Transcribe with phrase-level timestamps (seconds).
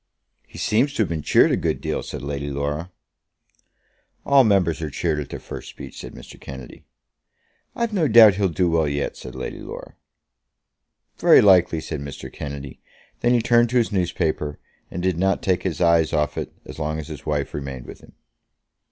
[0.47, 2.89] "He seems to have been cheered a good deal," said Lady Laura.
[4.25, 6.41] "All members are cheered at their first speech," said Mr.
[6.41, 6.85] Kennedy.
[7.75, 9.93] "I've no doubt he'll do well yet," said Lady Laura.
[11.19, 12.33] "Very likely," said Mr.
[12.33, 12.81] Kennedy.
[13.19, 14.57] Then he turned to his newspaper,
[14.89, 17.99] and did not take his eyes off it as long as his wife remained with
[17.99, 18.13] him.